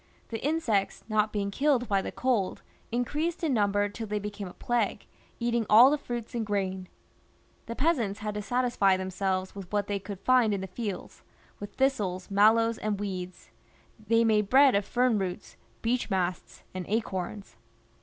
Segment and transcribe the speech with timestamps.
[0.29, 4.53] The insects not being killed by the cold increased in number till they became a
[4.53, 5.05] plague,
[5.39, 6.87] eating all tlie fruits and grain.
[7.67, 11.21] The peasants had to satisfy themselves with what they could find in the fields,
[11.59, 13.51] with thistles, mallows, and weeds;
[14.07, 17.55] they made bread of fern roots, beech masts, and acorns.